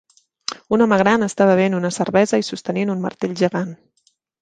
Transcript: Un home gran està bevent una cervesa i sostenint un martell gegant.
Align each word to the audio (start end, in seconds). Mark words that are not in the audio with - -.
Un 0.77 0.83
home 0.85 0.97
gran 1.01 1.27
està 1.27 1.47
bevent 1.51 1.77
una 1.81 1.93
cervesa 1.99 2.43
i 2.45 2.49
sostenint 2.51 2.97
un 2.97 3.07
martell 3.09 3.41
gegant. 3.47 3.75